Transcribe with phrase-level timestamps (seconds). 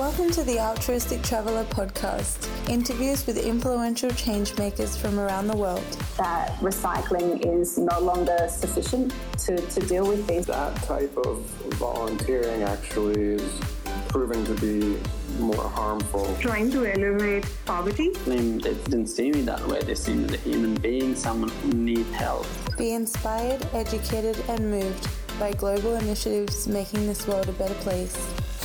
[0.00, 5.84] Welcome to the Altruistic Traveller podcast, interviews with influential changemakers from around the world.
[6.16, 10.46] That recycling is no longer sufficient to, to deal with these.
[10.46, 11.40] That type of
[11.74, 13.60] volunteering actually is
[14.08, 14.98] proving to be
[15.38, 16.34] more harmful.
[16.40, 18.12] Trying to elevate poverty.
[18.24, 19.82] I mean, they didn't see me that way.
[19.82, 22.46] They see me as a human being, someone who needs help.
[22.78, 25.06] Be inspired, educated, and moved
[25.38, 28.16] by global initiatives making this world a better place.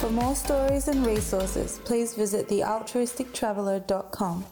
[0.06, 4.46] For more stories and resources, please visit thealtruistictraveler.com.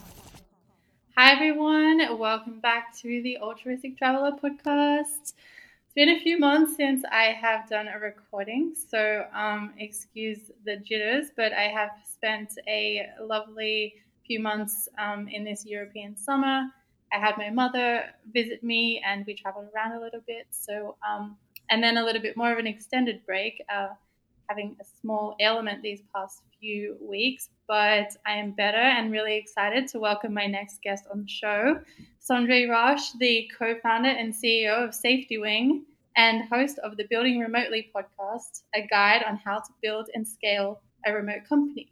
[1.16, 2.18] Hi, everyone.
[2.18, 5.22] Welcome back to the Altruistic Traveller podcast.
[5.22, 10.78] It's been a few months since I have done a recording, so um, excuse the
[10.78, 13.94] jitters, but I have spent a lovely
[14.26, 16.64] few months um, in this European summer.
[17.14, 20.48] I had my mother visit me and we traveled around a little bit.
[20.50, 21.38] So, um,
[21.70, 23.62] and then a little bit more of an extended break.
[23.72, 23.90] Uh,
[24.48, 29.88] having a small ailment these past few weeks, but I am better and really excited
[29.90, 31.80] to welcome my next guest on the show,
[32.22, 35.82] Sondre Rasch, the co founder and CEO of SafetyWing
[36.16, 40.82] and host of the Building Remotely podcast, a guide on how to build and scale
[41.06, 41.92] a remote company.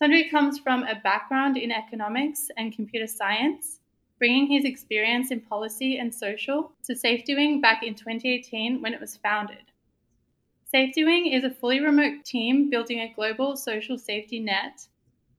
[0.00, 3.80] Sondre comes from a background in economics and computer science,
[4.18, 9.16] bringing his experience in policy and social to SafetyWing back in 2018 when it was
[9.16, 9.71] founded.
[10.74, 14.86] SafetyWing is a fully remote team building a global social safety net.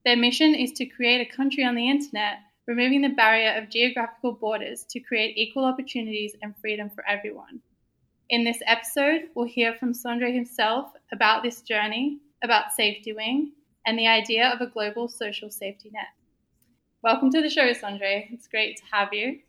[0.04, 2.36] Their mission is to create a country on the internet,
[2.68, 7.60] removing the barrier of geographical borders to create equal opportunities and freedom for everyone.
[8.30, 13.48] In this episode, we'll hear from Sondre himself about this journey, about SafetyWing,
[13.86, 16.06] and the idea of a global social safety net.
[17.02, 18.32] Welcome to the show, Sondre.
[18.32, 19.40] It's great to have you.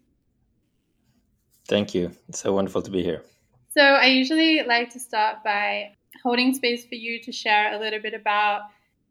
[1.67, 2.11] Thank you.
[2.27, 3.21] It's so wonderful to be here.
[3.77, 7.99] So, I usually like to start by holding space for you to share a little
[7.99, 8.61] bit about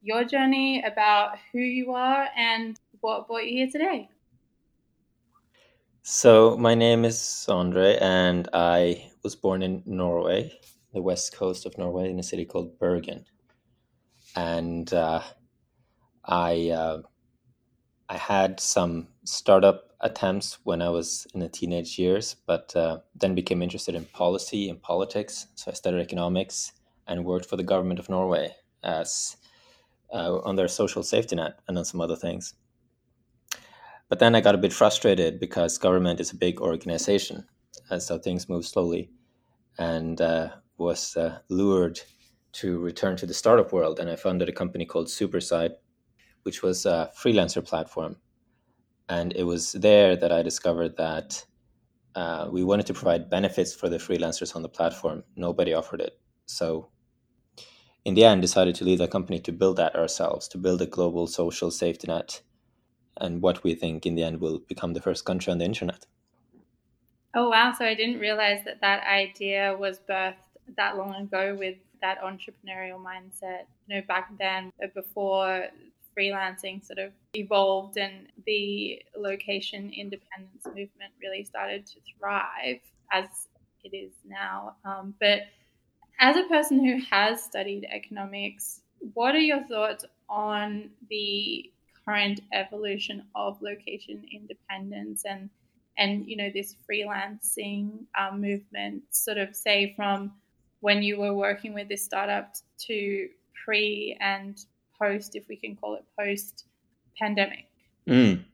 [0.01, 4.08] your journey, about who you are, and what brought you here today.
[6.03, 10.58] So, my name is Sondre, and I was born in Norway,
[10.95, 13.27] the west coast of Norway, in a city called Bergen.
[14.35, 15.20] And uh,
[16.24, 17.03] I, uh,
[18.08, 23.35] I had some startup attempts when I was in the teenage years, but uh, then
[23.35, 25.46] became interested in policy and politics.
[25.55, 26.73] So I studied economics
[27.07, 29.36] and worked for the government of Norway as
[30.12, 32.55] uh, on their social safety net and on some other things.
[34.08, 37.46] But then I got a bit frustrated because government is a big organization,
[37.91, 39.11] and so things move slowly,
[39.79, 42.01] and uh, was uh, lured
[42.52, 43.98] to return to the startup world.
[43.98, 45.73] And I founded a company called Superside,
[46.42, 48.17] which was a freelancer platform
[49.09, 51.45] and it was there that I discovered that
[52.15, 55.25] uh, we wanted to provide benefits for the freelancers on the platform.
[55.37, 56.19] Nobody offered it.
[56.47, 56.91] So
[58.05, 60.87] in the end, decided to leave the company to build that ourselves, to build a
[60.87, 62.42] global social safety net
[63.17, 66.07] and what we think in the end will become the first country on the internet.
[67.35, 67.73] Oh, wow.
[67.77, 70.35] So I didn't realize that that idea was birthed
[70.77, 73.63] that long ago with that entrepreneurial mindset.
[73.86, 75.67] You know, back then, before
[76.17, 82.80] freelancing sort of evolved and the location independence movement really started to thrive
[83.13, 83.48] as
[83.83, 84.77] it is now.
[84.85, 85.41] Um, but
[86.20, 88.80] as a person who has studied economics,
[89.13, 91.70] what are your thoughts on the
[92.05, 95.48] current evolution of location independence and
[95.97, 100.33] and you know this freelancing um, movement sort of say from
[100.80, 103.29] when you were working with this startup to
[103.64, 104.67] pre and
[105.00, 106.66] post, if we can call it post
[107.18, 107.66] pandemic?
[108.08, 108.44] Mm.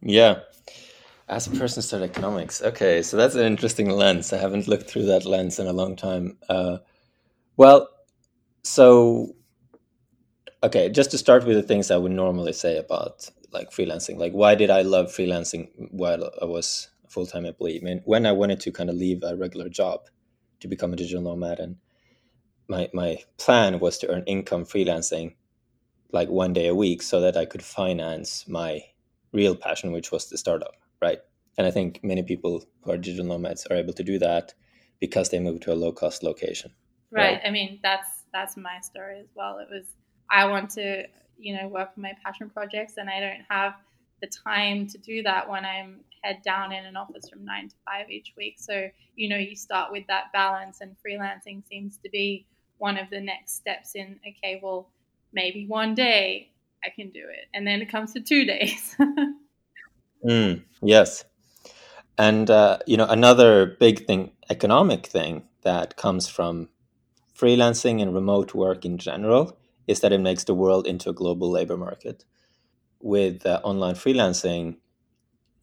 [0.00, 0.40] Yeah.
[1.28, 2.62] As a person studied economics.
[2.62, 4.32] Okay, so that's an interesting lens.
[4.32, 6.38] I haven't looked through that lens in a long time.
[6.48, 6.78] Uh,
[7.56, 7.88] well,
[8.62, 9.34] so
[10.62, 14.18] okay, just to start with the things I would normally say about like freelancing.
[14.18, 17.80] Like, why did I love freelancing while I was a full time employee?
[17.80, 20.08] I mean, when I wanted to kind of leave a regular job
[20.60, 21.76] to become a digital nomad, and
[22.68, 25.34] my my plan was to earn income freelancing
[26.12, 28.82] like one day a week so that I could finance my
[29.32, 31.18] real passion, which was the startup, right?
[31.56, 34.54] And I think many people who are digital nomads are able to do that
[35.00, 36.72] because they move to a low cost location.
[37.10, 37.34] Right.
[37.34, 37.40] right.
[37.44, 39.58] I mean, that's that's my story as well.
[39.58, 39.84] It was
[40.30, 41.04] I want to,
[41.38, 43.74] you know, work on my passion projects and I don't have
[44.20, 47.74] the time to do that when I'm head down in an office from nine to
[47.84, 48.56] five each week.
[48.58, 52.46] So, you know, you start with that balance and freelancing seems to be
[52.78, 54.90] one of the next steps in okay, well,
[55.32, 56.52] maybe one day
[56.84, 57.46] I can do it.
[57.54, 58.96] And then it comes to two days.
[60.24, 61.24] mm, yes.
[62.16, 66.68] And, uh, you know, another big thing, economic thing that comes from
[67.38, 71.50] freelancing and remote work in general is that it makes the world into a global
[71.50, 72.24] labor market.
[73.00, 74.78] With uh, online freelancing,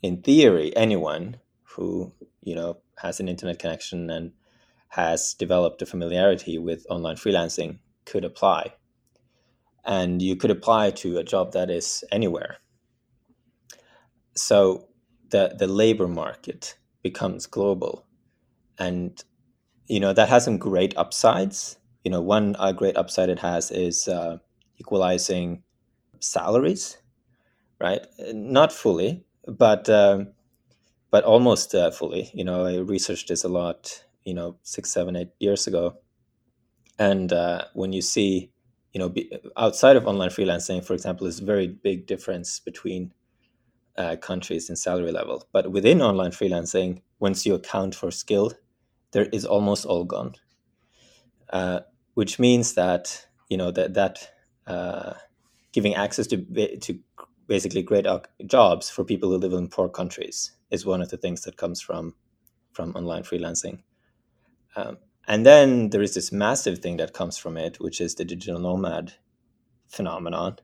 [0.01, 4.31] in theory, anyone who you know has an internet connection and
[4.89, 8.73] has developed a familiarity with online freelancing could apply.
[9.85, 12.57] And you could apply to a job that is anywhere.
[14.35, 14.87] So
[15.29, 18.05] the the labor market becomes global,
[18.79, 19.23] and
[19.87, 21.77] you know that has some great upsides.
[22.03, 24.39] You know, one uh, great upside it has is uh,
[24.79, 25.63] equalizing
[26.19, 26.97] salaries,
[27.79, 28.05] right?
[28.33, 30.33] Not fully, but um,
[31.11, 32.31] but almost uh, fully.
[32.33, 34.05] You know, I researched this a lot.
[34.25, 35.97] You know, six, seven, eight years ago,
[36.99, 38.51] and uh, when you see,
[38.95, 43.13] you know, be, outside of online freelancing, for example, a very big difference between
[43.97, 45.45] uh, countries in salary level.
[45.51, 48.53] But within online freelancing, once you account for skill,
[49.11, 50.35] there is almost all gone.
[51.49, 51.81] Uh,
[52.13, 54.31] which means that you know that that
[54.65, 55.13] uh,
[55.73, 56.37] giving access to
[56.77, 56.97] to
[57.47, 58.07] basically great
[58.47, 61.81] jobs for people who live in poor countries is one of the things that comes
[61.81, 62.15] from
[62.71, 63.79] from online freelancing.
[64.77, 64.97] Um,
[65.27, 68.59] and then there is this massive thing that comes from it, which is the digital
[68.59, 69.13] nomad
[69.87, 70.59] phenomenon,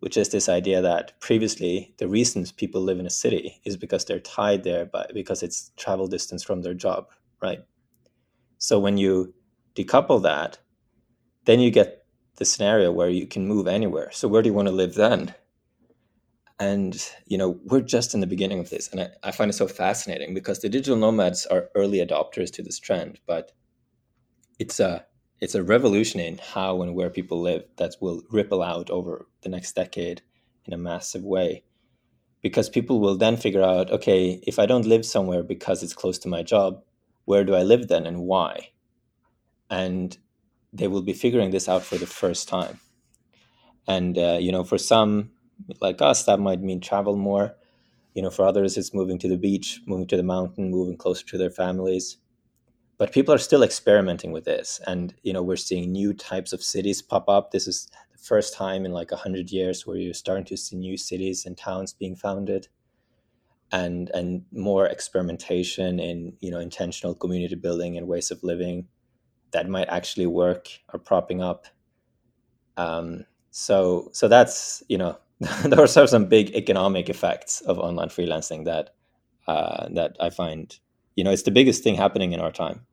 [0.00, 4.04] which is this idea that previously the reasons people live in a city is because
[4.04, 7.08] they're tied there by because it's travel distance from their job,
[7.42, 7.64] right?
[8.58, 9.34] So when you
[9.74, 10.58] decouple that,
[11.44, 12.04] then you get
[12.36, 14.10] the scenario where you can move anywhere.
[14.12, 15.34] So where do you want to live then?
[16.58, 19.54] And you know, we're just in the beginning of this, and I, I find it
[19.54, 23.52] so fascinating because the digital nomads are early adopters to this trend, but
[24.58, 25.06] it's a
[25.40, 29.50] it's a revolution in how and where people live that will ripple out over the
[29.50, 30.22] next decade
[30.64, 31.62] in a massive way.
[32.40, 36.18] Because people will then figure out okay if i don't live somewhere because it's close
[36.20, 36.82] to my job
[37.24, 38.70] where do i live then and why?
[39.68, 40.16] And
[40.72, 42.80] they will be figuring this out for the first time.
[43.86, 45.30] And uh, you know for some
[45.80, 47.56] like us that might mean travel more.
[48.14, 51.26] You know for others it's moving to the beach moving to the mountain moving closer
[51.26, 52.16] to their families
[52.98, 54.80] but people are still experimenting with this.
[54.86, 57.50] And you know we're seeing new types of cities pop up.
[57.50, 60.96] This is the first time in like 100 years where you're starting to see new
[60.96, 62.68] cities and towns being founded
[63.72, 68.86] and and more experimentation in you know intentional community building and ways of living
[69.52, 71.66] that might actually work are propping up.
[72.76, 75.18] Um, so so that's you know
[75.64, 78.94] those are some big economic effects of online freelancing that
[79.46, 80.78] uh, that I find
[81.16, 82.86] you know it's the biggest thing happening in our time.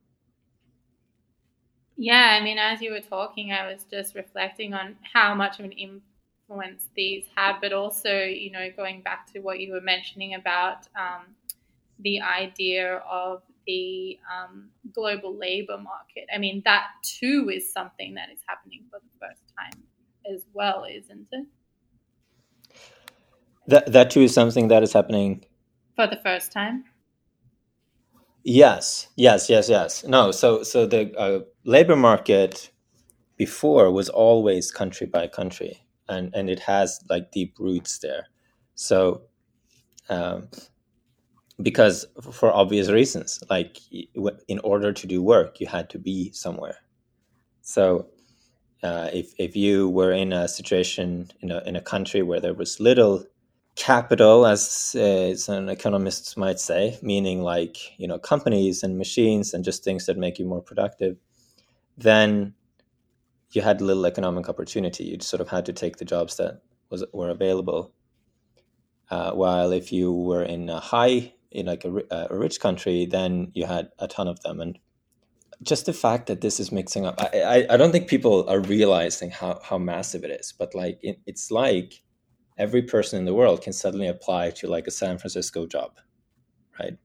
[1.96, 5.64] Yeah i mean as you were talking i was just reflecting on how much of
[5.64, 10.34] an influence these had but also you know going back to what you were mentioning
[10.34, 11.34] about um,
[12.00, 16.26] the idea of the um, global labor market.
[16.34, 19.82] I mean that too is something that is happening for the first time
[20.30, 21.46] as well isn't it?
[23.68, 25.44] That that too is something that is happening
[25.94, 26.84] for the first time
[28.44, 30.04] Yes, yes, yes, yes.
[30.04, 32.70] No, so so the uh, labor market
[33.38, 38.28] before was always country by country, and and it has like deep roots there.
[38.76, 39.22] So,
[40.10, 40.48] um,
[41.62, 43.78] because for obvious reasons, like
[44.48, 46.76] in order to do work, you had to be somewhere.
[47.62, 48.08] So,
[48.82, 52.54] uh, if if you were in a situation in a in a country where there
[52.54, 53.24] was little
[53.76, 59.64] capital, as uh, some economists might say, meaning like you know companies and machines and
[59.64, 61.16] just things that make you more productive,
[61.96, 62.54] then
[63.50, 65.04] you had little economic opportunity.
[65.04, 67.92] You sort of had to take the jobs that was were available.
[69.10, 73.50] Uh, while if you were in a high, in like a, a rich country, then
[73.54, 74.60] you had a ton of them.
[74.60, 74.78] And
[75.62, 78.60] just the fact that this is mixing up, I, I, I don't think people are
[78.60, 80.54] realizing how, how massive it is.
[80.56, 82.02] But like it, it's like
[82.56, 85.98] every person in the world can suddenly apply to like a San Francisco job,
[86.78, 86.96] right?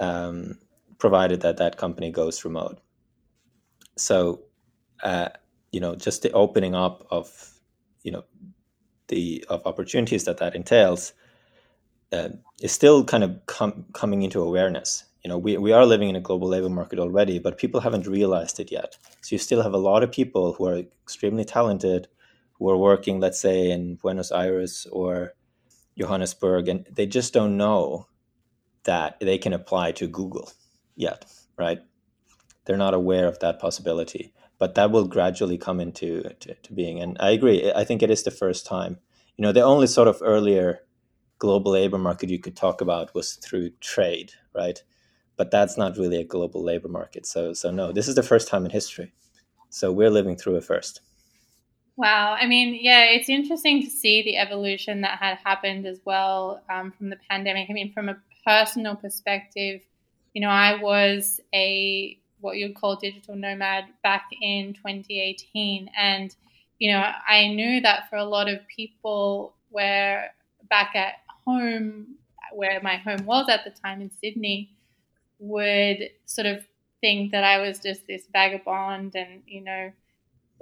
[0.00, 0.58] Um,
[0.98, 2.80] provided that that company goes remote.
[3.96, 4.42] So,
[5.02, 5.28] uh,
[5.70, 7.58] you know, just the opening up of,
[8.02, 8.24] you know,
[9.08, 11.12] the of opportunities that that entails
[12.12, 12.30] uh,
[12.60, 15.04] is still kind of com- coming into awareness.
[15.24, 18.06] You know, we, we are living in a global labor market already, but people haven't
[18.08, 18.96] realized it yet.
[19.20, 22.08] So you still have a lot of people who are extremely talented
[22.62, 25.34] who are working, let's say, in Buenos Aires or
[25.98, 28.06] Johannesburg, and they just don't know
[28.84, 30.52] that they can apply to Google
[30.94, 31.24] yet,
[31.58, 31.80] right?
[32.64, 37.00] They're not aware of that possibility, but that will gradually come into to, to being.
[37.00, 37.72] And I agree.
[37.74, 38.98] I think it is the first time.
[39.36, 40.82] You know, the only sort of earlier
[41.40, 44.80] global labor market you could talk about was through trade, right?
[45.36, 47.26] But that's not really a global labor market.
[47.26, 49.12] So, so no, this is the first time in history.
[49.68, 51.00] So we're living through it first.
[51.96, 52.36] Wow.
[52.40, 56.90] I mean, yeah, it's interesting to see the evolution that had happened as well um,
[56.92, 57.68] from the pandemic.
[57.68, 59.82] I mean, from a personal perspective,
[60.32, 65.90] you know, I was a what you'd call digital nomad back in 2018.
[65.96, 66.34] And,
[66.78, 70.32] you know, I knew that for a lot of people where
[70.68, 72.16] back at home,
[72.52, 74.70] where my home was at the time in Sydney,
[75.38, 76.64] would sort of
[77.00, 79.92] think that I was just this vagabond and, you know,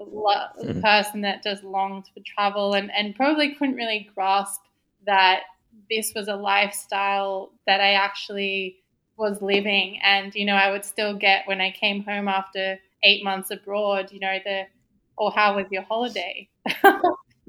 [0.06, 0.80] mm-hmm.
[0.80, 4.60] person that just longed for travel and, and probably couldn't really grasp
[5.06, 5.40] that
[5.88, 8.76] this was a lifestyle that I actually
[9.16, 9.98] was living.
[10.02, 14.12] And, you know, I would still get when I came home after eight months abroad,
[14.12, 14.64] you know, the,
[15.16, 16.48] or how was your holiday?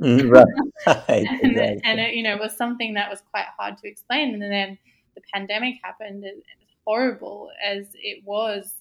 [0.02, 0.46] Mm, right.
[1.10, 1.82] and, exactly.
[1.84, 4.34] and it, you know, was something that was quite hard to explain.
[4.34, 4.78] And then
[5.16, 6.42] the pandemic happened, and
[6.86, 8.76] horrible as it was,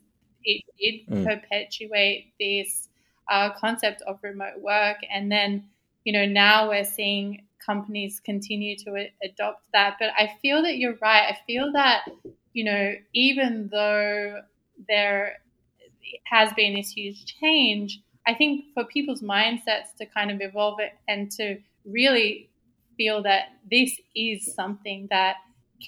[0.44, 1.24] it did mm.
[1.24, 2.88] perpetuate this
[3.28, 4.98] uh, concept of remote work.
[5.12, 5.64] And then,
[6.04, 9.96] you know, now we're seeing companies continue to a- adopt that.
[9.98, 11.26] But I feel that you're right.
[11.28, 12.08] I feel that,
[12.52, 14.40] you know, even though
[14.88, 15.38] there
[16.24, 20.92] has been this huge change, I think for people's mindsets to kind of evolve it
[21.08, 22.50] and to really
[22.96, 25.36] feel that this is something that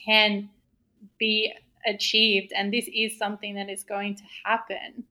[0.07, 0.49] can
[1.19, 1.53] be
[1.87, 5.05] achieved and this is something that is going to happen.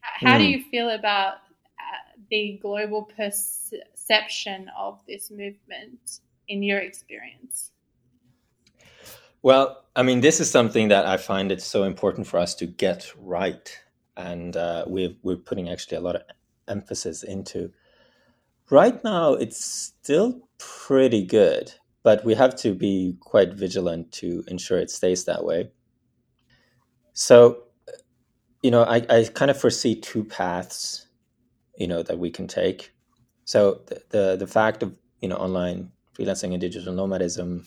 [0.00, 0.38] How mm.
[0.38, 7.72] do you feel about uh, the global perception of this movement in your experience?
[9.42, 12.66] Well, I mean, this is something that I find it's so important for us to
[12.66, 13.80] get right,
[14.16, 16.22] and uh, we're we're putting actually a lot of
[16.66, 17.72] emphasis into.
[18.70, 24.78] Right now, it's still pretty good, but we have to be quite vigilant to ensure
[24.78, 25.70] it stays that way.
[27.12, 27.62] So,
[28.62, 31.06] you know, I, I kind of foresee two paths,
[31.76, 32.92] you know, that we can take.
[33.44, 37.66] So the, the, the fact of, you know, online freelancing and digital nomadism,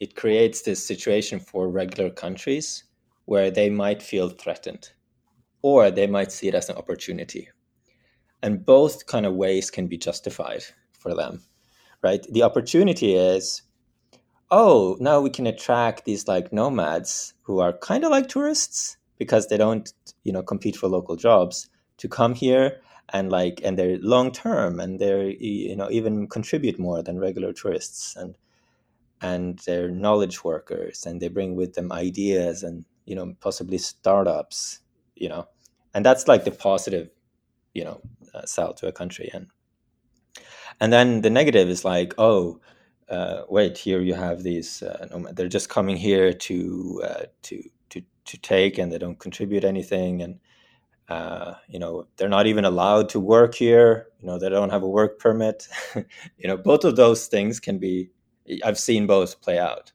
[0.00, 2.84] it creates this situation for regular countries
[3.24, 4.90] where they might feel threatened
[5.62, 7.48] or they might see it as an opportunity.
[8.42, 10.64] And both kind of ways can be justified
[10.98, 11.42] for them,
[12.02, 12.24] right?
[12.30, 13.62] The opportunity is
[14.50, 19.48] oh, now we can attract these like nomads who are kind of like tourists because
[19.48, 19.92] they don't,
[20.24, 21.68] you know, compete for local jobs
[21.98, 22.80] to come here
[23.10, 27.52] and like and they're long term and they're you know even contribute more than regular
[27.52, 28.36] tourists and
[29.20, 34.80] and they're knowledge workers and they bring with them ideas and you know possibly startups
[35.14, 35.46] you know
[35.94, 37.08] and that's like the positive
[37.74, 38.00] you know
[38.34, 39.46] uh, sell to a country and
[40.80, 42.60] and then the negative is like oh
[43.08, 44.82] uh, wait, here you have these.
[44.82, 47.62] Uh, they're just coming here to uh, to
[48.26, 50.38] to take, and they don't contribute anything, and
[51.08, 54.08] uh, you know they're not even allowed to work here.
[54.20, 55.68] You know they don't have a work permit.
[55.94, 58.10] you know both of those things can be.
[58.64, 59.92] I've seen both play out,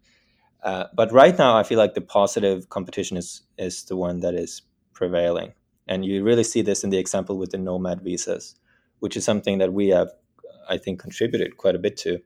[0.63, 4.35] uh, but right now I feel like the positive competition is is the one that
[4.35, 4.61] is
[4.93, 5.53] prevailing,
[5.88, 8.55] and you really see this in the example with the nomad visas,
[9.00, 10.09] which is something that we have,
[10.69, 12.19] I think, contributed quite a bit to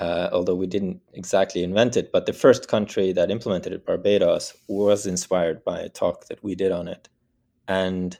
[0.00, 2.12] uh, although we didn't exactly invent it.
[2.12, 6.54] But the first country that implemented it, Barbados, was inspired by a talk that we
[6.54, 7.08] did on it,
[7.66, 8.18] and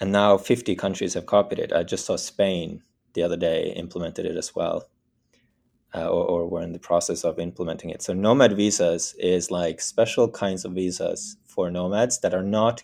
[0.00, 1.72] and now 50 countries have copied it.
[1.72, 2.82] I just saw Spain
[3.14, 4.88] the other day implemented it as well,
[5.94, 8.02] uh, or, or were in the process of implementing it.
[8.02, 12.82] So nomad visas is like special kinds of visas for nomads that are not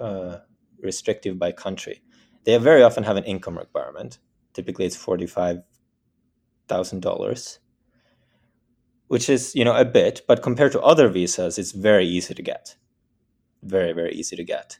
[0.00, 0.38] uh,
[0.80, 2.02] restrictive by country.
[2.44, 4.18] They very often have an income requirement.
[4.54, 5.62] Typically, it's 45
[6.68, 7.58] thousand dollars,
[9.08, 12.42] which is you know a bit, but compared to other visas, it's very easy to
[12.42, 12.76] get,
[13.62, 14.78] very very easy to get,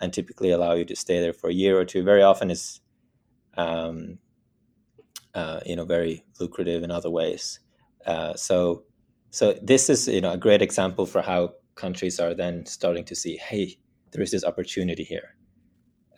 [0.00, 2.02] and typically allow you to stay there for a year or two.
[2.02, 2.80] Very often, is
[3.56, 4.18] um,
[5.34, 7.60] uh, you know very lucrative in other ways.
[8.06, 8.84] Uh, so
[9.30, 13.14] so this is you know a great example for how countries are then starting to
[13.14, 13.78] see, hey,
[14.12, 15.34] there is this opportunity here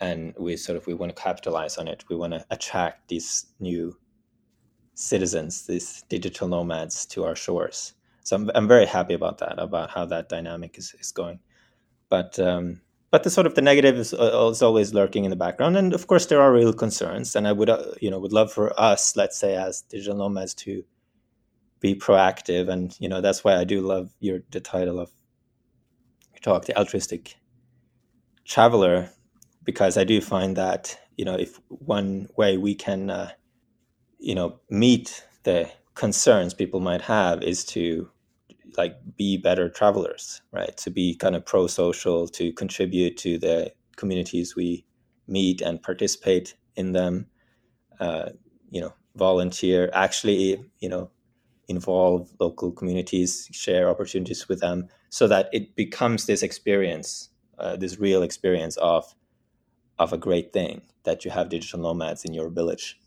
[0.02, 3.46] and we sort of we want to capitalize on it we want to attract these
[3.60, 3.96] new
[5.02, 7.94] citizens, these digital nomads, to our shores.
[8.24, 11.40] So I'm, I'm very happy about that, about how that dynamic is, is going.
[12.08, 12.80] But um,
[13.10, 15.92] but the sort of the negative is, uh, is always lurking in the background, and
[15.92, 17.36] of course there are real concerns.
[17.36, 20.54] And I would uh, you know would love for us, let's say, as digital nomads,
[20.54, 20.84] to
[21.80, 22.68] be proactive.
[22.68, 25.10] And you know that's why I do love your the title of
[26.32, 27.36] your talk, the altruistic
[28.44, 29.10] traveler,
[29.64, 33.32] because I do find that you know if one way we can uh,
[34.22, 38.08] you know meet the concerns people might have is to
[38.78, 44.56] like be better travelers right to be kind of pro-social to contribute to the communities
[44.56, 44.84] we
[45.26, 47.26] meet and participate in them.
[48.00, 48.30] Uh,
[48.70, 51.10] you know, volunteer, actually, you know,
[51.68, 57.98] involve local communities, share opportunities with them, so that it becomes this experience, uh, this
[57.98, 59.14] real experience of
[59.98, 62.98] of a great thing that you have digital nomads in your village.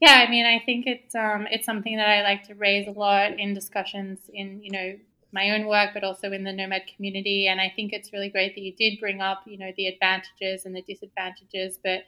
[0.00, 2.92] Yeah, I mean, I think it's um, it's something that I like to raise a
[2.92, 4.94] lot in discussions in you know
[5.32, 7.48] my own work, but also in the nomad community.
[7.48, 10.64] And I think it's really great that you did bring up you know the advantages
[10.66, 12.02] and the disadvantages, but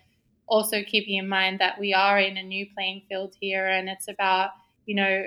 [0.46, 4.06] also keeping in mind that we are in a new playing field here, and it's
[4.06, 4.50] about
[4.86, 5.26] you know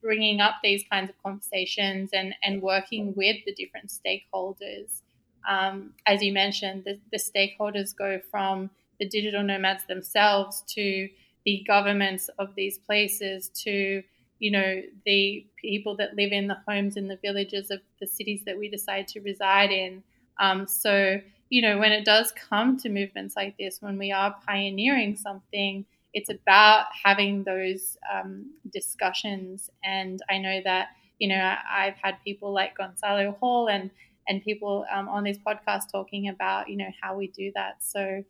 [0.00, 5.00] bringing up these kinds of conversations and and working with the different stakeholders.
[5.48, 11.08] Um, as you mentioned, the, the stakeholders go from the digital nomads themselves to
[11.48, 14.02] the governments of these places to
[14.38, 18.42] you know the people that live in the homes in the villages of the cities
[18.46, 20.02] that we decide to reside in.
[20.40, 24.36] Um, so you know when it does come to movements like this when we are
[24.46, 29.70] pioneering something it's about having those um, discussions.
[29.84, 30.88] And i know that
[31.18, 33.90] you know i've had people like gonzalo hall and
[34.28, 37.82] and people um, on this podcast talking about you know how we do that.
[37.82, 38.22] So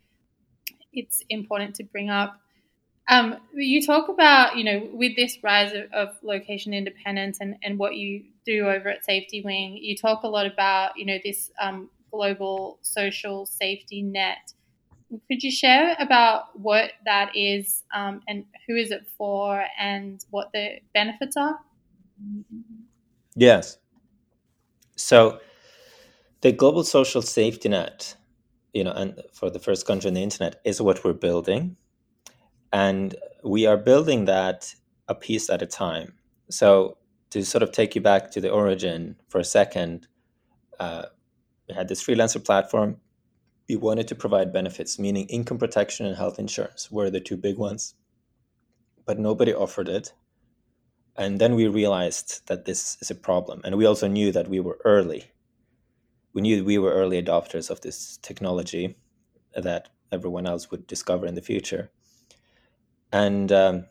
[0.93, 2.41] it's important to bring up
[3.09, 7.79] um, you talk about, you know, with this rise of, of, location independence and, and
[7.79, 11.89] what you do over at SafetyWing, you talk a lot about, you know, this um,
[12.13, 14.53] global social safety net.
[15.27, 20.51] Could you share about what that is um, and who is it for and what
[20.53, 21.59] the benefits are?
[23.35, 23.79] Yes.
[24.97, 25.41] So
[26.43, 28.17] the global social safety net,
[28.75, 31.77] you know, and for the first country on the internet is what we're building
[32.73, 34.75] and we are building that
[35.09, 36.15] a piece at a time.
[36.51, 36.99] So
[37.31, 40.07] to sort of take you back to the origin for a second,
[40.79, 41.05] uh,
[41.69, 42.97] we had this freelancer platform.
[43.69, 47.59] We wanted to provide benefits, meaning income protection and health insurance were the two big
[47.59, 47.95] ones,
[49.05, 50.13] but nobody offered it.
[51.17, 53.61] And then we realized that this is a problem.
[53.65, 55.25] And we also knew that we were early.
[56.33, 58.97] We knew we were early adopters of this technology
[59.55, 61.91] that everyone else would discover in the future
[63.13, 63.87] and um,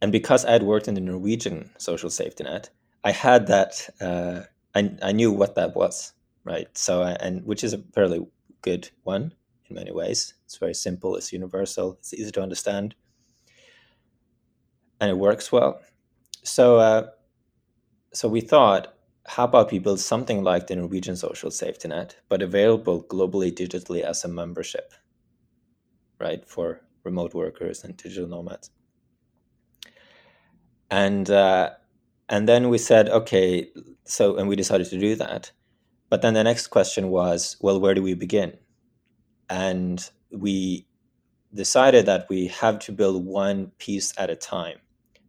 [0.00, 2.70] and because I had worked in the Norwegian social safety net,
[3.04, 3.88] I had that.
[4.00, 4.42] Uh,
[4.74, 6.12] I I knew what that was,
[6.44, 6.66] right?
[6.76, 8.26] So and which is a fairly
[8.62, 9.34] good one
[9.68, 10.34] in many ways.
[10.44, 11.16] It's very simple.
[11.16, 11.92] It's universal.
[12.00, 12.94] It's easy to understand,
[15.00, 15.80] and it works well.
[16.42, 17.10] So uh,
[18.12, 18.94] so we thought,
[19.26, 24.02] how about we build something like the Norwegian social safety net, but available globally digitally
[24.02, 24.92] as a membership,
[26.18, 26.44] right?
[26.48, 28.70] For remote workers and digital nomads.
[30.90, 31.70] And uh,
[32.28, 33.68] and then we said, okay,
[34.04, 35.52] so and we decided to do that.
[36.10, 38.58] But then the next question was, well, where do we begin?
[39.48, 40.86] And we
[41.54, 44.78] decided that we have to build one piece at a time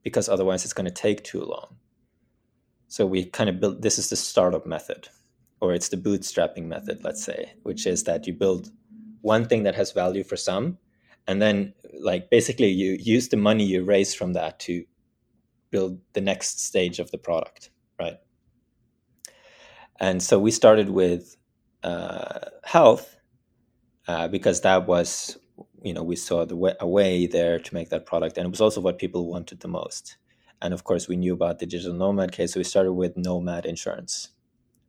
[0.04, 1.78] because otherwise it's going to take too long.
[2.88, 5.08] So we kind of built this is the startup method,
[5.62, 8.70] or it's the bootstrapping method, let's say, which is that you build
[9.22, 10.78] one thing that has value for some
[11.28, 14.84] and then like basically you use the money you raise from that to
[15.72, 18.18] build the next stage of the product right?
[20.00, 21.38] And so we started with
[21.84, 23.16] uh, health
[24.08, 25.38] uh, because that was
[25.82, 28.50] you know we saw the way, a way there to make that product and it
[28.50, 30.18] was also what people wanted the most.
[30.62, 32.32] And of course we knew about the digital nomad.
[32.32, 34.30] Case so we started with nomad insurance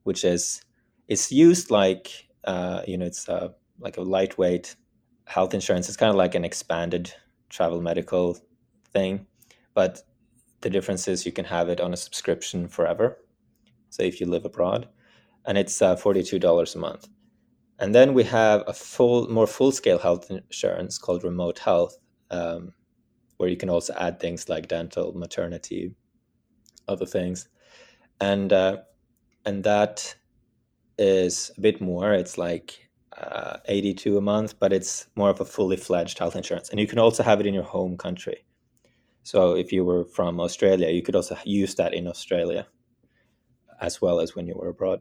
[0.04, 0.62] which is
[1.08, 3.48] it's used like uh, you know it's uh,
[3.80, 4.76] like a lightweight
[5.26, 7.12] health insurance is kind of like an expanded
[7.48, 8.38] travel medical
[8.92, 9.26] thing,
[9.74, 10.02] but
[10.60, 13.18] the difference is you can have it on a subscription forever.
[13.90, 14.88] So if you live abroad,
[15.46, 17.08] and it's uh, forty-two dollars a month.
[17.78, 21.98] And then we have a full, more full-scale health insurance called Remote Health,
[22.30, 22.72] um,
[23.36, 25.94] where you can also add things like dental, maternity,
[26.88, 27.48] other things,
[28.20, 28.78] and uh,
[29.44, 30.14] and that
[30.98, 32.14] is a bit more.
[32.14, 32.83] It's like
[33.20, 36.70] uh, 82 a month, but it's more of a fully fledged health insurance.
[36.70, 38.44] And you can also have it in your home country.
[39.22, 42.66] So if you were from Australia, you could also use that in Australia
[43.80, 45.00] as well as when you were abroad.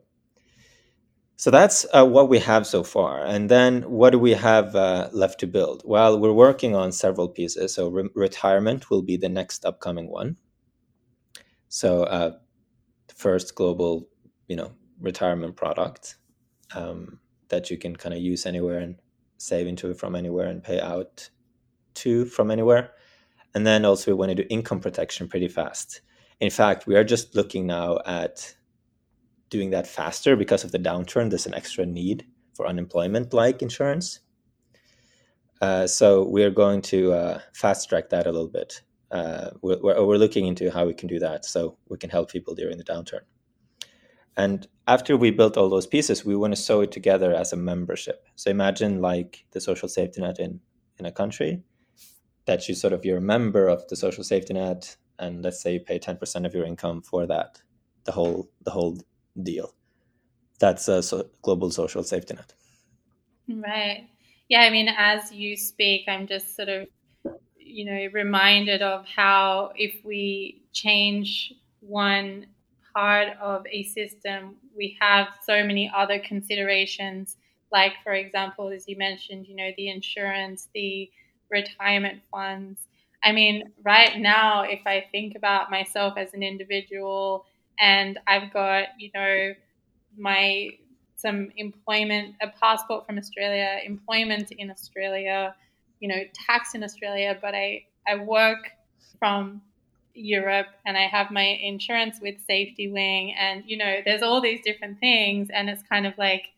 [1.36, 3.26] So that's uh, what we have so far.
[3.26, 5.82] And then what do we have uh, left to build?
[5.84, 7.74] Well, we're working on several pieces.
[7.74, 10.38] So re- retirement will be the next upcoming one.
[11.70, 12.38] So uh,
[13.14, 14.08] first global,
[14.48, 16.18] you know, retirement product.
[16.76, 17.20] Um,
[17.54, 18.96] that you can kind of use anywhere and
[19.38, 21.30] save into it from anywhere and pay out
[21.94, 22.92] to from anywhere.
[23.54, 26.02] And then also we want to do income protection pretty fast.
[26.40, 28.56] In fact, we are just looking now at
[29.50, 31.30] doing that faster because of the downturn.
[31.30, 34.20] There's an extra need for unemployment like insurance.
[35.62, 38.82] Uh, so we're going to uh, fast track that a little bit.
[39.12, 42.56] Uh, we're, we're looking into how we can do that so we can help people
[42.56, 43.22] during the downturn.
[44.36, 47.58] And after we built all those pieces, we want to sew it together as a
[47.58, 48.26] membership.
[48.36, 50.60] So imagine like the social safety net in,
[50.98, 51.64] in a country
[52.46, 55.74] that you sort of you're a member of the social safety net, and let's say
[55.74, 57.62] you pay 10% of your income for that,
[58.04, 58.98] the whole the whole
[59.42, 59.74] deal.
[60.60, 62.54] That's a so global social safety net.
[63.48, 64.10] Right.
[64.50, 66.88] Yeah, I mean, as you speak, I'm just sort of,
[67.58, 72.48] you know, reminded of how if we change one
[72.96, 77.38] part of a system, we have so many other considerations,
[77.72, 81.10] like, for example, as you mentioned, you know, the insurance, the
[81.50, 82.82] retirement funds.
[83.24, 87.46] I mean, right now, if I think about myself as an individual
[87.80, 89.54] and I've got, you know,
[90.18, 90.72] my
[91.16, 95.56] some employment, a passport from Australia, employment in Australia,
[96.02, 98.72] you know, tax in Australia, but I, I work
[99.18, 99.62] from
[100.14, 105.00] Europe and I have my insurance with SafetyWing, and you know, there's all these different
[105.00, 106.50] things, and it's kind of like,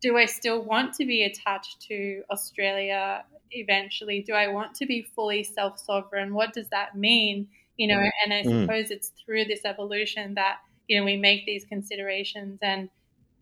[0.00, 4.22] do I still want to be attached to Australia eventually?
[4.22, 6.34] Do I want to be fully self sovereign?
[6.34, 7.48] What does that mean?
[7.76, 8.62] You know, and I mm.
[8.62, 12.88] suppose it's through this evolution that you know we make these considerations and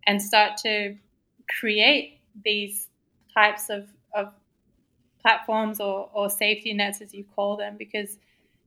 [0.07, 0.97] and start to
[1.59, 2.89] create these
[3.33, 4.33] types of, of
[5.21, 8.19] platforms or, or safety nets as you call them because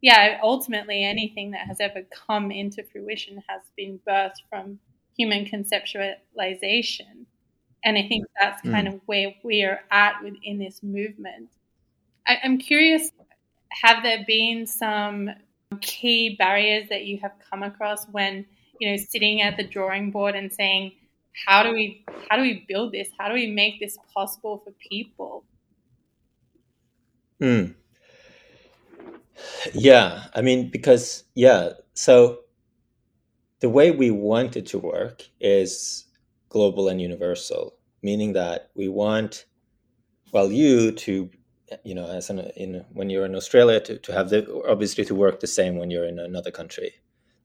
[0.02, 4.80] yeah ultimately anything that has ever come into fruition has been birthed from
[5.18, 7.26] human conceptualization
[7.84, 8.72] and i think that's mm.
[8.72, 11.50] kind of where we are at within this movement
[12.28, 13.12] I, i'm curious
[13.70, 15.30] have there been some
[15.82, 18.46] key barriers that you have come across when
[18.80, 20.94] you know sitting at the drawing board and saying
[21.46, 24.72] how do we how do we build this how do we make this possible for
[24.90, 25.44] people
[27.40, 27.66] Hmm.
[29.74, 32.40] Yeah i mean because yeah so
[33.60, 36.06] the way we want it to work is
[36.50, 39.46] global and universal meaning that we want
[40.32, 41.30] well you to
[41.84, 45.16] you know as an in when you're in australia to, to have the obviously to
[45.16, 46.94] work the same when you're in another country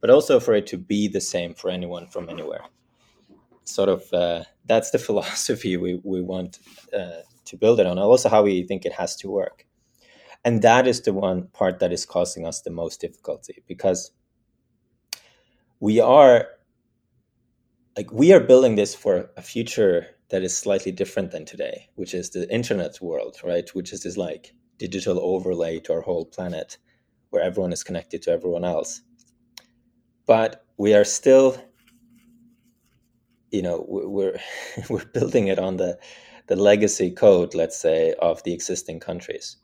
[0.03, 2.65] but also for it to be the same for anyone from anywhere.
[3.65, 6.59] Sort of uh, that's the philosophy we, we want
[6.93, 9.65] uh, to build it on also how we think it has to work
[10.45, 14.13] and that is the one part that is causing us the most difficulty because
[15.81, 16.49] we are
[17.97, 22.15] like we are building this for a future that is slightly different than today which
[22.15, 23.69] is the internet world right?
[23.75, 26.79] Which is this like digital overlay to our whole planet
[27.31, 29.03] where everyone is connected to everyone else.
[30.27, 31.57] But we are still
[33.51, 34.39] you know we're
[34.91, 35.99] we're building it on the
[36.49, 39.57] the legacy code let's say of the existing countries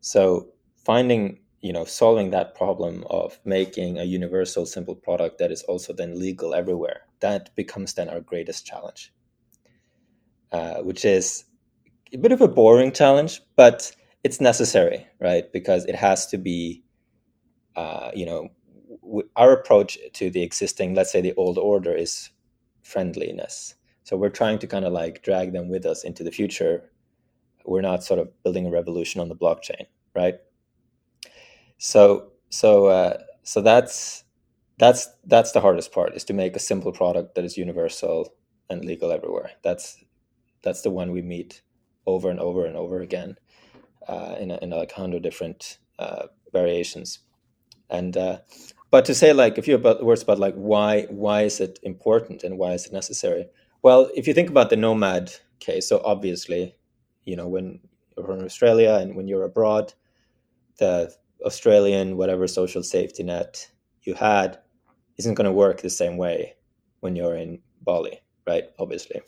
[0.00, 5.62] so finding you know solving that problem of making a universal simple product that is
[5.64, 9.12] also then legal everywhere that becomes then our greatest challenge
[10.52, 11.44] uh, which is
[12.12, 13.92] a bit of a boring challenge but
[14.24, 16.82] it's necessary right because it has to be
[17.76, 18.48] uh, you know
[19.36, 22.30] our approach to the existing let's say the old order is
[22.82, 23.74] friendliness.
[24.04, 26.89] So we're trying to kind of like drag them with us into the future.
[27.64, 30.36] We're not sort of building a revolution on the blockchain, right?
[31.78, 34.24] So so uh, so that's
[34.78, 38.34] that's that's the hardest part is to make a simple product that is universal
[38.68, 39.52] and legal everywhere.
[39.62, 40.02] That's
[40.62, 41.62] that's the one we meet
[42.06, 43.36] over and over and over again
[44.08, 47.20] uh, in a, in like hundred different uh, variations,
[47.90, 48.38] and uh,
[48.90, 52.42] but to say like a few about words about like why why is it important
[52.42, 53.46] and why is it necessary
[53.82, 56.74] well if you think about the nomad case so obviously
[57.24, 57.80] you know when
[58.16, 59.92] you're in australia and when you're abroad
[60.78, 61.12] the
[61.44, 63.68] australian whatever social safety net
[64.02, 64.58] you had
[65.18, 66.54] isn't going to work the same way
[67.00, 69.20] when you're in bali right obviously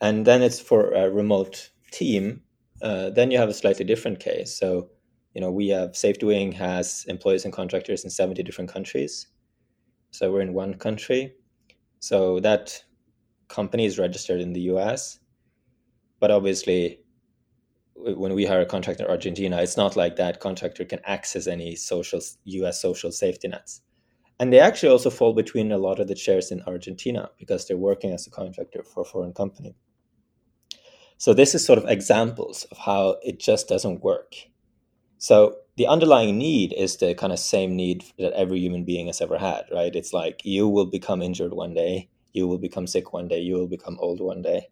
[0.00, 2.42] and then it's for a remote team
[2.82, 4.90] uh, then you have a slightly different case so
[5.34, 9.26] you know, we have SafetyWing has employees and contractors in 70 different countries.
[10.12, 11.34] So we're in one country.
[11.98, 12.82] So that
[13.48, 15.18] company is registered in the US.
[16.24, 17.00] But obviously,
[17.94, 21.76] when we hire a contractor in Argentina, it's not like that contractor can access any
[21.76, 23.82] social US social safety nets.
[24.40, 27.76] And they actually also fall between a lot of the chairs in Argentina because they're
[27.76, 29.76] working as a contractor for a foreign company.
[31.18, 34.32] So this is sort of examples of how it just doesn't work.
[35.18, 39.20] So the underlying need is the kind of same need that every human being has
[39.20, 39.94] ever had, right?
[39.94, 43.56] It's like you will become injured one day, you will become sick one day, you
[43.56, 44.70] will become old one day.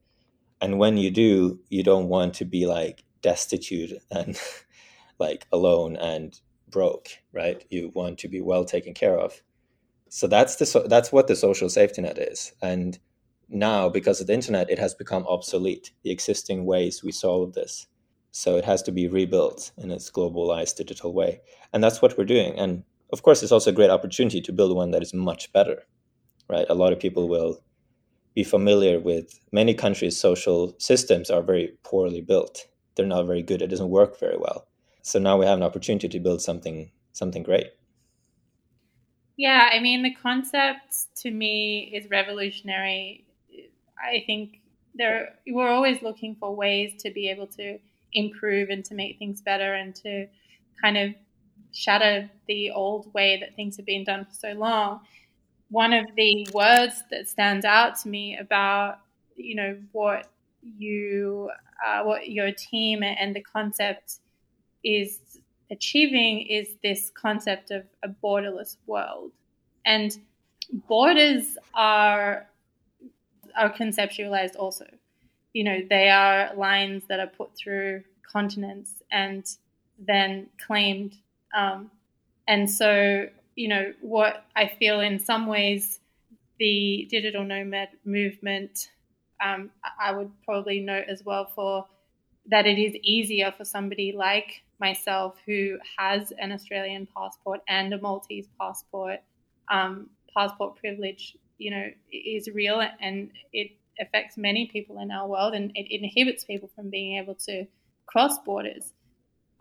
[0.63, 4.41] And when you do you don't want to be like destitute and
[5.21, 7.65] like alone and broke right?
[7.71, 9.43] You want to be well taken care of.
[10.11, 12.53] So that's the so that's what the social safety net is.
[12.63, 12.99] And
[13.51, 17.89] now because of the internet it has become obsolete the existing ways we solve this.
[18.33, 21.43] So it has to be rebuilt in its globalized digital way.
[21.75, 22.59] And that's what we're doing.
[22.59, 25.85] And of course it's also a great opportunity to build one that is much better
[26.49, 26.67] right?
[26.69, 27.63] A lot of people will
[28.35, 29.39] be familiar with.
[29.53, 32.67] Many countries social systems are very poorly built.
[32.95, 33.63] They're not very good.
[33.63, 34.67] It doesn't work very well.
[35.03, 37.67] So now we have an opportunity to build something something great.
[39.37, 43.25] Yeah i mean the concept to me is revolutionary.
[43.99, 44.61] I think
[44.95, 47.79] there we're always looking for ways to be able to
[48.13, 50.27] improve and to make things better and to
[50.81, 51.15] kind of
[51.73, 55.01] shatter the old way that things have been done for so long
[55.73, 58.99] one of the words that stands out to me about
[59.37, 60.31] you know what
[60.79, 61.51] you
[61.85, 64.19] uh, what your team and the concept
[64.85, 65.19] is
[65.71, 69.33] achieving is this concept of a borderless world.
[69.87, 70.17] And
[70.89, 72.47] borders are
[73.57, 74.87] are conceptualized also.
[75.55, 79.45] You know they are lines that are put through continents and
[79.99, 81.17] then claimed
[81.57, 81.91] um,
[82.47, 86.01] and so you know, what I feel in some ways
[86.59, 88.91] the digital nomad movement,
[89.45, 91.87] um, I would probably note as well for
[92.47, 98.01] that it is easier for somebody like myself who has an Australian passport and a
[98.01, 99.21] Maltese passport.
[99.71, 105.55] Um, passport privilege, you know, is real and it affects many people in our world
[105.55, 107.67] and it inhibits people from being able to
[108.07, 108.93] cross borders.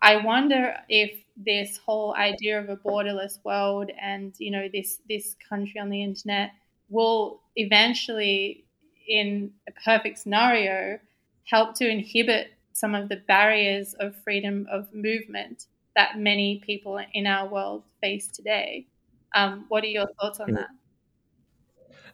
[0.02, 5.36] I wonder if this whole idea of a borderless world and you know this this
[5.50, 6.52] country on the internet
[6.90, 8.66] will eventually,
[9.08, 11.00] in a perfect scenario,
[11.46, 17.28] help to inhibit some of the barriers of freedom of movement that many people in
[17.28, 18.88] our world face today.
[19.36, 20.70] Um, what are your thoughts on that?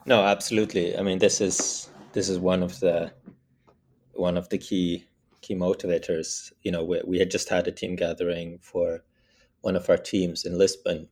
[0.05, 0.97] No, absolutely.
[0.97, 3.13] I mean, this is this is one of the
[4.13, 5.06] one of the key
[5.47, 6.51] key motivators.
[6.61, 9.03] You know, we, we had just had a team gathering for
[9.61, 11.07] one of our teams in Lisbon.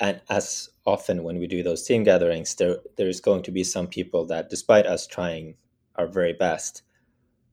[0.00, 3.88] And as often when we do those team gatherings, there there's going to be some
[3.88, 5.56] people that, despite us trying
[5.96, 6.82] our very best,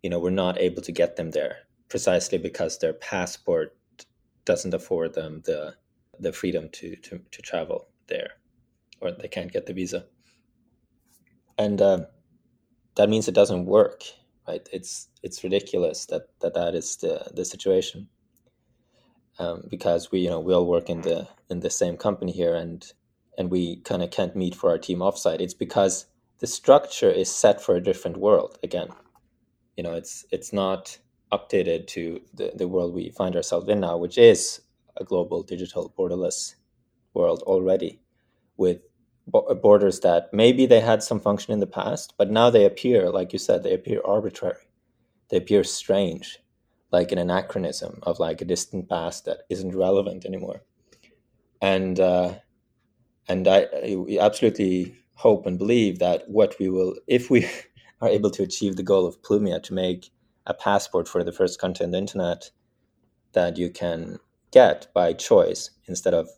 [0.04, 1.58] you know, we're not able to get them there
[1.90, 3.76] precisely because their passport
[4.46, 5.74] doesn't afford them the
[6.20, 8.32] the freedom to to, to travel there,
[9.02, 10.06] or they can't get the visa.
[11.58, 12.06] And uh,
[12.96, 14.04] that means it doesn't work
[14.48, 14.68] right?
[14.72, 18.08] It's it's ridiculous that that, that is the the situation.
[19.38, 22.56] Um, because we you know we all work in the in the same company here
[22.56, 22.86] and
[23.38, 25.42] and we kind of can't meet for our team offsite.
[25.42, 26.06] It's because
[26.40, 28.90] the structure is set for a different world again.
[29.78, 30.98] You know, it's it's not
[31.32, 34.62] updated to the, the world we find ourselves in now, which is
[34.98, 36.56] a global digital borderless
[37.14, 38.00] world already
[38.58, 38.80] with
[39.28, 43.34] borders that maybe they had some function in the past, but now they appear, like
[43.34, 44.68] you said, they appear arbitrary.
[45.30, 46.40] They appear strange,
[46.92, 50.62] like an anachronism of like a distant past that isn't relevant anymore.
[51.62, 52.36] And uh,
[53.28, 57.50] and I, I absolutely hope and believe that what we will, if we
[58.02, 60.12] are able to achieve the goal of Plumia to make
[60.46, 62.52] a passport for the first country on the internet
[63.34, 64.20] that you can
[64.52, 66.30] get by choice instead of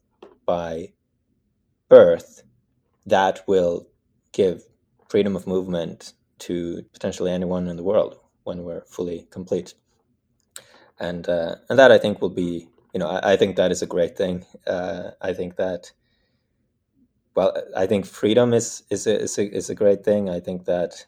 [0.46, 0.94] by
[1.90, 2.44] birth
[3.08, 3.88] that will
[4.34, 4.64] give
[5.10, 9.74] freedom of movement to potentially anyone in the world when we're fully complete.
[11.00, 13.82] And uh, and that I think will be, you know, I, I think that is
[13.82, 14.46] a great thing.
[14.66, 15.92] Uh, I think that,
[17.36, 20.30] well, I think freedom is is a, is a, is a great thing.
[20.30, 21.06] I think that.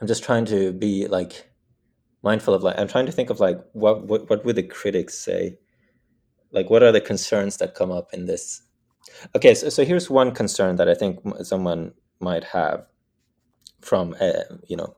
[0.00, 1.50] I'm just trying to be like
[2.22, 5.18] mindful of like I'm trying to think of like what what what would the critics
[5.18, 5.58] say
[6.52, 8.62] like what are the concerns that come up in this?
[9.34, 12.86] Okay so, so here's one concern that i think someone might have
[13.80, 14.96] from uh, you know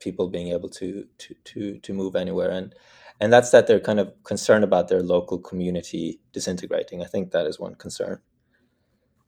[0.00, 2.50] people being able to to to to move anywhere.
[2.50, 2.74] And
[3.20, 7.02] and that's that they're kind of concerned about their local community disintegrating.
[7.02, 8.20] I think that is one concern.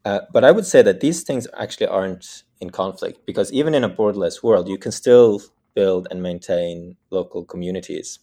[0.04, 3.84] Uh, but i would say that these things actually aren't in conflict because even in
[3.84, 5.40] a borderless world you can still
[5.74, 8.18] build and maintain local communities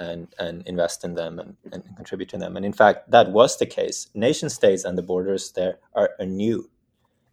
[0.00, 2.56] and, and invest in them and, and contribute to them.
[2.56, 4.08] And in fact, that was the case.
[4.14, 6.70] Nation states and the borders there are, new.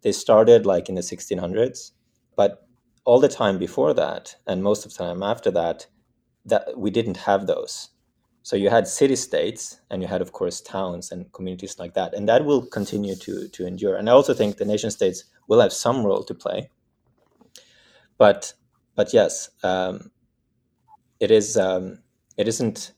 [0.02, 1.92] They started like in the 1600s,
[2.36, 2.68] but
[3.06, 5.88] all the time before that, and most of the time after that,
[6.46, 7.90] that we didn't have those.
[8.44, 12.14] So you had city states, and you had, of course, towns and communities like that,
[12.14, 13.96] and that will continue to to endure.
[13.96, 16.70] And I also think the nation states will have some role to play.
[18.18, 18.54] But
[18.96, 20.12] but yes, um,
[21.20, 22.00] it is um,
[22.38, 22.93] it isn't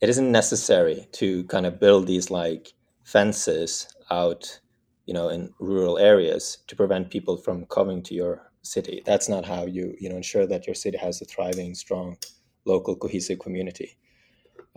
[0.00, 4.60] it isn't necessary to kind of build these like fences out,
[5.06, 9.02] you know, in rural areas to prevent people from coming to your city.
[9.04, 12.18] That's not how you you know ensure that your city has a thriving, strong,
[12.64, 13.96] local, cohesive community.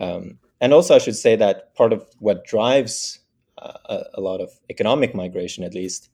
[0.00, 3.20] Um, and also, I should say that part of what drives
[3.58, 6.08] uh, a, a, lot of economic migration, at least,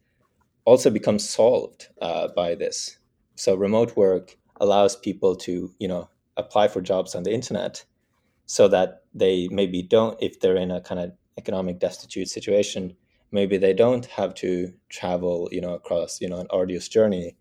[0.64, 2.98] also becomes solved uh, by this.
[3.36, 7.84] So, remote work allows people to, you know, apply for jobs on the internet,
[8.46, 12.96] so that they maybe don't, if they're in a kind of economic destitute situation,
[13.30, 17.36] maybe they don't have to travel, you know, across, you know, an arduous journey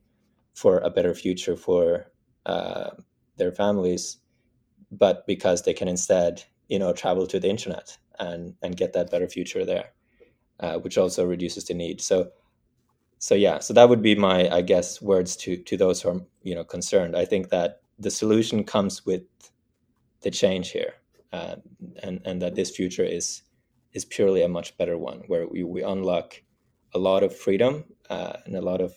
[0.53, 2.11] for a better future for
[2.45, 2.89] uh,
[3.37, 4.17] their families,
[4.91, 9.11] but because they can instead, you know, travel to the internet and and get that
[9.11, 9.93] better future there,
[10.59, 12.01] uh, which also reduces the need.
[12.01, 12.31] So,
[13.19, 16.21] so yeah, so that would be my, I guess, words to to those who are
[16.43, 17.15] you know concerned.
[17.15, 19.23] I think that the solution comes with
[20.21, 20.93] the change here,
[21.33, 21.55] uh,
[22.03, 23.43] and and that this future is
[23.93, 26.41] is purely a much better one, where we we unlock
[26.93, 28.93] a lot of freedom uh, and a lot of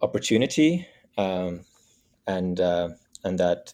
[0.00, 0.86] opportunity
[1.18, 1.60] um,
[2.26, 2.88] and uh,
[3.24, 3.72] and that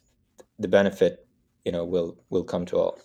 [0.59, 1.27] the benefit
[1.65, 2.99] you know will will come to all.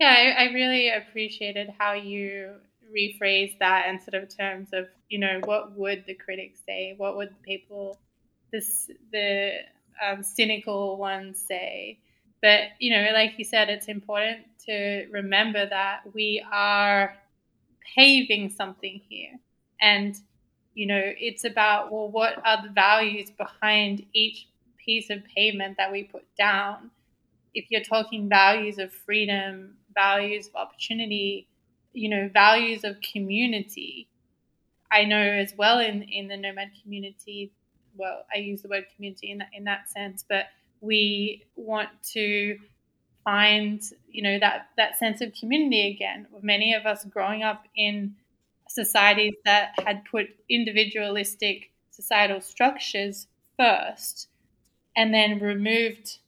[0.00, 2.54] Yeah I, I really appreciated how you
[2.94, 6.94] rephrase that in sort of terms of you know what would the critics say?
[6.96, 7.98] What would the people
[8.52, 9.52] this the
[10.04, 11.98] um, cynical ones say.
[12.42, 17.16] But you know like you said it's important to remember that we are
[17.94, 19.38] paving something here.
[19.80, 20.16] And
[20.76, 25.90] you know, it's about, well, what are the values behind each piece of pavement that
[25.90, 26.90] we put down?
[27.54, 31.48] If you're talking values of freedom, values of opportunity,
[31.94, 34.06] you know, values of community,
[34.92, 37.52] I know as well in, in the nomad community,
[37.96, 40.46] well, I use the word community in that, in that sense, but
[40.80, 42.58] we want to
[43.24, 46.26] find, you know, that, that sense of community again.
[46.42, 48.14] Many of us growing up in
[48.68, 54.28] societies that had put individualistic societal structures first
[54.96, 56.18] and then removed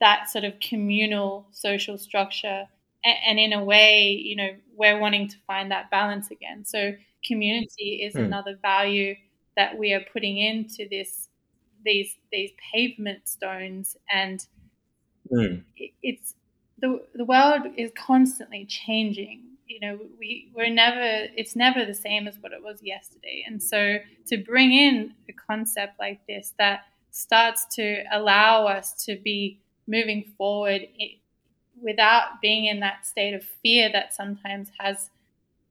[0.00, 2.66] that sort of communal social structure
[3.04, 6.92] and, in a way you know we're wanting to find that balance again so
[7.24, 8.24] community is mm.
[8.24, 9.14] another value
[9.56, 11.28] that we are putting into this
[11.84, 14.46] these these pavement stones and
[15.30, 15.62] mm.
[16.02, 16.34] it's
[16.78, 22.28] the the world is constantly changing you know we we're never it's never the same
[22.28, 26.84] as what it was yesterday and so to bring in a concept like this that
[27.10, 30.82] starts to allow us to be moving forward
[31.80, 35.10] without being in that state of fear that sometimes has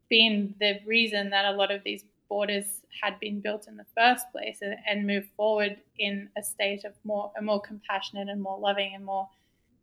[0.10, 4.26] been the reason that a lot of these borders had been built in the first
[4.32, 8.60] place and, and move forward in a state of more a more compassionate and more
[8.60, 9.28] loving and more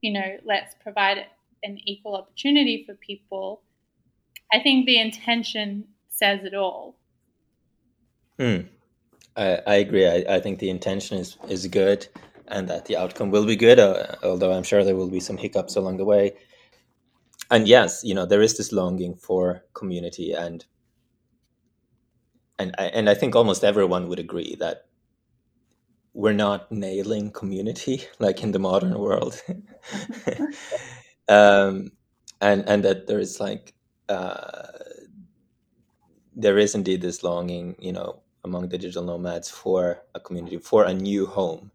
[0.00, 1.26] you know let's provide
[1.62, 3.62] an equal opportunity for people
[4.52, 6.96] I think the intention says it all.
[8.38, 8.60] Hmm.
[9.36, 10.06] I, I agree.
[10.06, 12.06] I, I think the intention is, is good
[12.48, 15.36] and that the outcome will be good, uh, although I'm sure there will be some
[15.36, 16.34] hiccups along the way.
[17.50, 20.64] And yes, you know, there is this longing for community and
[22.58, 24.86] and I, and I think almost everyone would agree that
[26.14, 29.40] we're not nailing community like in the modern world.
[31.28, 31.92] um,
[32.40, 33.74] and and that there is like
[34.08, 34.68] uh,
[36.34, 40.94] there is indeed this longing, you know, among digital nomads for a community, for a
[40.94, 41.72] new home.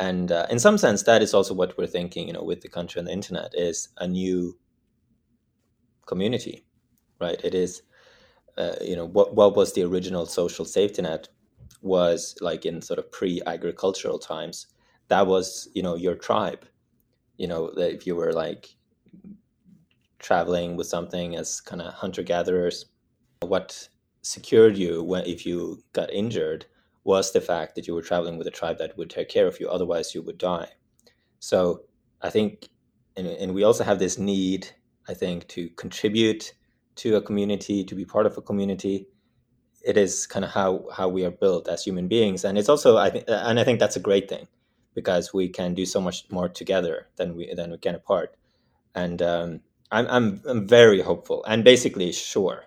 [0.00, 2.68] And uh, in some sense, that is also what we're thinking, you know, with the
[2.68, 4.58] country and the internet is a new
[6.06, 6.64] community,
[7.20, 7.40] right?
[7.44, 7.82] It is,
[8.58, 11.28] uh, you know, what, what was the original social safety net
[11.80, 14.66] was like in sort of pre-agricultural times.
[15.08, 16.64] That was, you know, your tribe.
[17.38, 18.76] You know, if you were like
[20.22, 22.86] traveling with something as kind of hunter gatherers.
[23.40, 23.88] What
[24.22, 26.64] secured you when if you got injured
[27.04, 29.58] was the fact that you were traveling with a tribe that would take care of
[29.58, 29.68] you.
[29.68, 30.68] Otherwise, you would die.
[31.40, 31.82] So
[32.22, 32.68] I think,
[33.16, 34.68] and, and we also have this need,
[35.08, 36.54] I think, to contribute
[36.96, 39.06] to a community, to be part of a community.
[39.84, 42.96] It is kind of how how we are built as human beings, and it's also
[42.96, 44.46] I think, and I think that's a great thing
[44.94, 48.36] because we can do so much more together than we than we can apart.
[48.94, 52.64] And um, I'm, I'm, I'm very hopeful and basically sure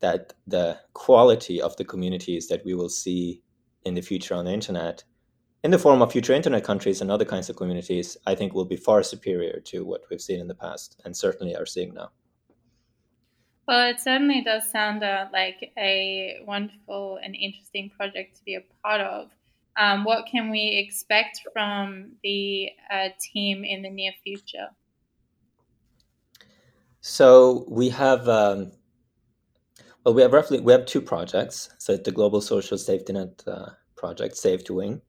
[0.00, 3.42] that the quality of the communities that we will see
[3.84, 5.04] in the future on the internet
[5.62, 8.64] in the form of future internet countries and other kinds of communities, I think will
[8.64, 12.10] be far superior to what we've seen in the past and certainly are seeing now.
[13.68, 18.62] Well, it certainly does sound uh, like a wonderful and interesting project to be a
[18.82, 19.30] part of.
[19.76, 24.68] Um, what can we expect from the uh, team in the near future?
[27.00, 28.72] So we have, um,
[30.04, 31.70] well, we have roughly we have two projects.
[31.78, 34.38] So the Global Social Safety Net uh, project,
[34.68, 35.00] Wing,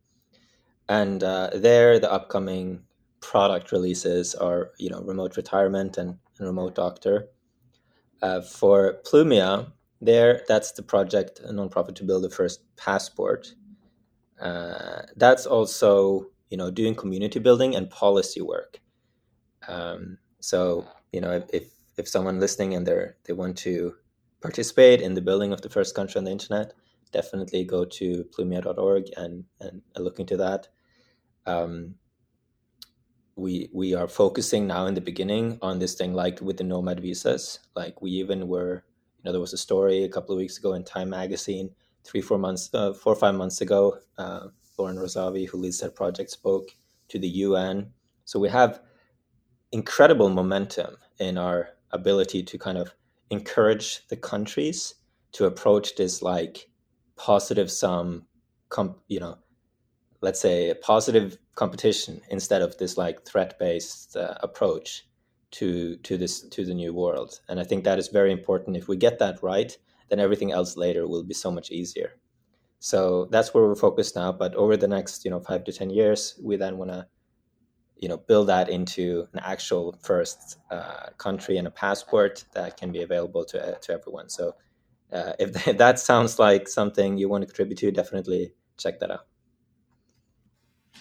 [0.87, 2.83] and uh, there the upcoming
[3.19, 7.27] product releases are you know remote retirement and, and remote doctor
[8.21, 13.53] uh, for plumia there that's the project a nonprofit to build the first passport.
[14.39, 18.79] Uh, that's also you know doing community building and policy work.
[19.67, 23.95] Um, so you know if if someone listening and they they want to
[24.41, 26.73] participate in the building of the first country on the internet
[27.11, 30.67] definitely go to plumia.org and and look into that.
[31.45, 31.95] Um,
[33.41, 36.99] we we are focusing now in the beginning on this thing like with the nomad
[36.99, 37.59] visas.
[37.75, 38.83] Like we even were
[39.17, 41.69] you know there was a story a couple of weeks ago in time magazine
[42.03, 45.95] three four months uh, four or five months ago uh, lauren Razavi who leads that
[45.95, 46.69] project spoke
[47.09, 47.91] to the un
[48.25, 48.81] so we have
[49.71, 52.93] incredible momentum in our ability to kind of
[53.29, 54.95] encourage the countries
[55.33, 56.67] to approach this like
[57.15, 58.25] positive sum
[58.69, 59.37] comp, you know
[60.21, 65.07] let's say a positive competition instead of this like threat based uh, approach
[65.51, 67.39] to to this to the new world.
[67.49, 68.77] And i think that is very important.
[68.77, 69.75] If we get that right
[70.09, 72.17] then everything else later will be so much easier.
[72.79, 74.31] So that's where we're focused now.
[74.33, 77.07] But over the next you know 5 to 10 years we then want to
[77.97, 82.91] you know build that into an actual first uh, country and a passport that can
[82.91, 84.29] be available to uh, to everyone.
[84.29, 84.55] So
[85.11, 89.30] uh, if that sounds like something you want to contribute to definitely check that out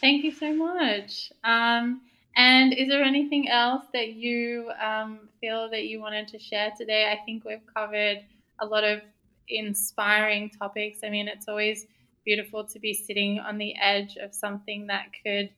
[0.00, 1.32] Thank you so much.
[1.44, 2.02] Um,
[2.36, 7.10] and is there anything else that you um, feel that you wanted to share today?
[7.12, 8.24] I think we've covered
[8.60, 9.00] a lot of
[9.48, 11.00] inspiring topics.
[11.04, 11.86] I mean, it's always
[12.24, 15.50] beautiful to be sitting on the edge of something that could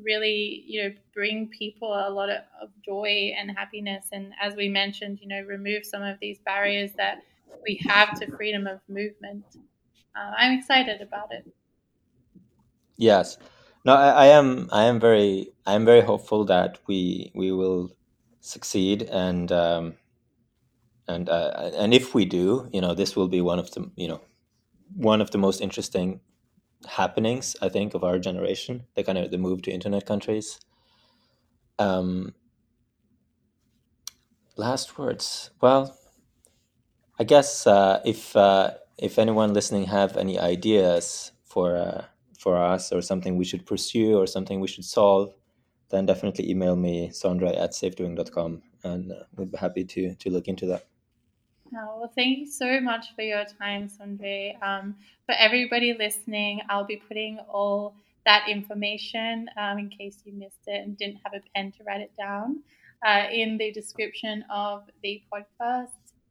[0.00, 4.06] really, you know, bring people a lot of, of joy and happiness.
[4.12, 7.22] And as we mentioned, you know, remove some of these barriers that
[7.62, 9.44] we have to freedom of movement.
[10.16, 11.46] Uh, I'm excited about it.
[12.96, 13.38] Yes.
[13.84, 14.68] No, I, I am.
[14.72, 15.52] I am very.
[15.66, 17.90] I am very hopeful that we we will
[18.40, 19.94] succeed, and um,
[21.08, 24.08] and uh, and if we do, you know, this will be one of the you
[24.08, 24.20] know
[24.96, 26.20] one of the most interesting
[26.86, 28.86] happenings I think of our generation.
[28.96, 30.60] The kind of the move to internet countries.
[31.78, 32.34] Um,
[34.56, 35.50] last words.
[35.60, 35.98] Well,
[37.18, 42.04] I guess uh, if uh, if anyone listening have any ideas for uh,
[42.42, 45.32] for us or something we should pursue or something we should solve,
[45.90, 50.48] then definitely email me, Sondre at safetywing.com, and uh, we'd be happy to, to look
[50.48, 50.86] into that.
[51.74, 54.60] Oh, well, thank you so much for your time, Sondre.
[54.62, 57.94] Um, for everybody listening, I'll be putting all
[58.26, 62.00] that information um, in case you missed it and didn't have a pen to write
[62.00, 62.62] it down
[63.06, 65.88] uh, in the description of the podcast.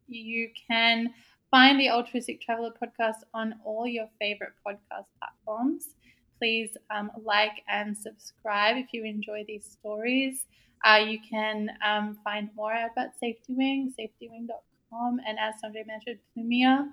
[0.08, 1.14] You can
[1.50, 5.96] find the Altruistic Traveler podcast on all your favorite podcast platforms
[6.42, 10.46] please um, like and subscribe if you enjoy these stories.
[10.84, 16.88] Uh, you can um, find more about SafetyWing, safetywing.com, and as Sondre mentioned, Plumia.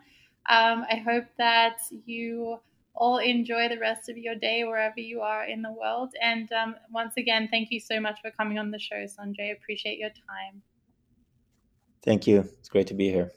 [0.50, 2.58] Um, I hope that you
[2.94, 6.12] all enjoy the rest of your day wherever you are in the world.
[6.20, 9.52] And um, once again, thank you so much for coming on the show, Sondre.
[9.52, 10.60] Appreciate your time.
[12.04, 12.40] Thank you.
[12.58, 13.32] It's great to be here.